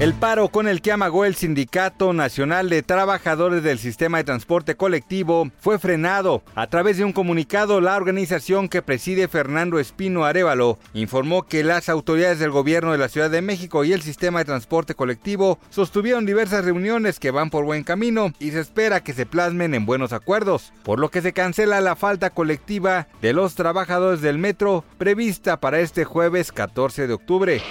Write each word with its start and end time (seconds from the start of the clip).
El 0.00 0.14
paro 0.14 0.48
con 0.48 0.66
el 0.66 0.80
que 0.80 0.92
amagó 0.92 1.26
el 1.26 1.34
Sindicato 1.34 2.14
Nacional 2.14 2.70
de 2.70 2.82
Trabajadores 2.82 3.62
del 3.62 3.78
Sistema 3.78 4.16
de 4.16 4.24
Transporte 4.24 4.74
Colectivo 4.74 5.50
fue 5.60 5.78
frenado. 5.78 6.42
A 6.54 6.68
través 6.68 6.96
de 6.96 7.04
un 7.04 7.12
comunicado, 7.12 7.82
la 7.82 7.96
organización 7.96 8.70
que 8.70 8.80
preside 8.80 9.28
Fernando 9.28 9.78
Espino 9.78 10.24
Arevalo 10.24 10.78
informó 10.94 11.42
que 11.42 11.64
las 11.64 11.90
autoridades 11.90 12.38
del 12.38 12.50
gobierno 12.50 12.92
de 12.92 12.98
la 12.98 13.10
Ciudad 13.10 13.28
de 13.28 13.42
México 13.42 13.84
y 13.84 13.92
el 13.92 14.00
sistema 14.00 14.38
de 14.38 14.46
transporte 14.46 14.94
colectivo 14.94 15.58
sostuvieron 15.68 16.24
diversas 16.24 16.64
reuniones 16.64 17.20
que 17.20 17.30
van 17.30 17.50
por 17.50 17.66
buen 17.66 17.84
camino 17.84 18.32
y 18.38 18.52
se 18.52 18.60
espera 18.60 19.04
que 19.04 19.12
se 19.12 19.26
plasmen 19.26 19.74
en 19.74 19.84
buenos 19.84 20.14
acuerdos, 20.14 20.72
por 20.82 20.98
lo 20.98 21.10
que 21.10 21.20
se 21.20 21.34
cancela 21.34 21.82
la 21.82 21.94
falta 21.94 22.30
colectiva 22.30 23.06
de 23.20 23.34
los 23.34 23.54
trabajadores 23.54 24.22
del 24.22 24.38
metro 24.38 24.82
prevista 24.96 25.60
para 25.60 25.80
este 25.80 26.06
jueves 26.06 26.52
14 26.52 27.06
de 27.06 27.12
octubre. 27.12 27.62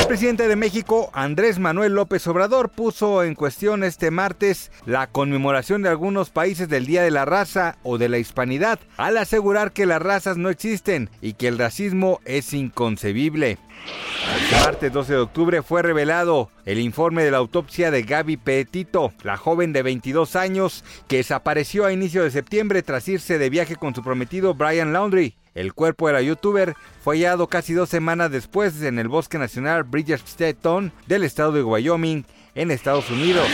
El 0.00 0.06
presidente 0.06 0.48
de 0.48 0.56
México, 0.56 1.10
Andrés 1.12 1.57
Manuel 1.58 1.94
López 1.94 2.26
Obrador 2.26 2.70
puso 2.70 3.22
en 3.22 3.34
cuestión 3.34 3.84
este 3.84 4.10
martes 4.10 4.70
la 4.86 5.06
conmemoración 5.06 5.82
de 5.82 5.88
algunos 5.88 6.30
países 6.30 6.68
del 6.68 6.86
Día 6.86 7.02
de 7.02 7.10
la 7.10 7.24
Raza 7.24 7.76
o 7.82 7.98
de 7.98 8.08
la 8.08 8.18
Hispanidad, 8.18 8.78
al 8.96 9.16
asegurar 9.16 9.72
que 9.72 9.86
las 9.86 10.02
razas 10.02 10.36
no 10.36 10.50
existen 10.50 11.10
y 11.20 11.34
que 11.34 11.48
el 11.48 11.58
racismo 11.58 12.20
es 12.24 12.52
inconcebible. 12.52 13.58
El 14.50 14.60
martes 14.60 14.92
12 14.92 15.12
de 15.12 15.18
octubre 15.18 15.62
fue 15.62 15.82
revelado 15.82 16.50
el 16.64 16.78
informe 16.80 17.24
de 17.24 17.30
la 17.30 17.38
autopsia 17.38 17.90
de 17.90 18.02
Gaby 18.02 18.36
Petito, 18.36 19.12
la 19.22 19.36
joven 19.36 19.72
de 19.72 19.82
22 19.82 20.36
años 20.36 20.84
que 21.06 21.18
desapareció 21.18 21.86
a 21.86 21.92
inicio 21.92 22.22
de 22.22 22.30
septiembre 22.30 22.82
tras 22.82 23.08
irse 23.08 23.38
de 23.38 23.50
viaje 23.50 23.76
con 23.76 23.94
su 23.94 24.02
prometido 24.02 24.54
Brian 24.54 24.92
Laundry. 24.92 25.34
El 25.58 25.74
cuerpo 25.74 26.06
de 26.06 26.12
la 26.12 26.22
youtuber 26.22 26.76
fue 27.02 27.16
hallado 27.16 27.48
casi 27.48 27.72
dos 27.72 27.88
semanas 27.88 28.30
después 28.30 28.80
en 28.80 29.00
el 29.00 29.08
Bosque 29.08 29.38
Nacional 29.38 29.82
Bridgestone 29.82 30.92
del 31.08 31.24
estado 31.24 31.50
de 31.50 31.64
Wyoming, 31.64 32.24
en 32.54 32.70
Estados 32.70 33.10
Unidos. 33.10 33.48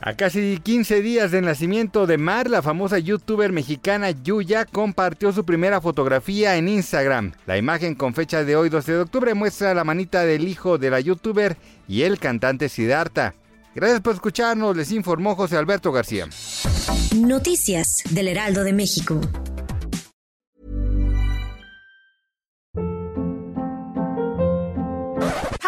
A 0.00 0.14
casi 0.14 0.58
15 0.60 1.00
días 1.00 1.30
del 1.30 1.44
nacimiento 1.44 2.08
de 2.08 2.18
Mar, 2.18 2.50
la 2.50 2.60
famosa 2.60 2.98
youtuber 2.98 3.52
mexicana 3.52 4.10
Yuya 4.10 4.64
compartió 4.64 5.32
su 5.32 5.44
primera 5.44 5.80
fotografía 5.80 6.56
en 6.56 6.66
Instagram. 6.66 7.34
La 7.46 7.56
imagen 7.56 7.94
con 7.94 8.12
fecha 8.12 8.42
de 8.42 8.56
hoy 8.56 8.68
12 8.68 8.90
de 8.90 9.00
octubre 9.02 9.34
muestra 9.34 9.74
la 9.74 9.84
manita 9.84 10.24
del 10.24 10.48
hijo 10.48 10.76
de 10.76 10.90
la 10.90 10.98
youtuber 10.98 11.56
y 11.86 12.02
el 12.02 12.18
cantante 12.18 12.68
Siddhartha. 12.68 13.34
Gracias 13.76 14.00
por 14.00 14.14
escucharnos, 14.14 14.76
les 14.76 14.90
informó 14.90 15.36
José 15.36 15.56
Alberto 15.56 15.92
García. 15.92 16.26
Noticias 17.14 18.02
del 18.10 18.26
Heraldo 18.26 18.64
de 18.64 18.72
México. 18.72 19.20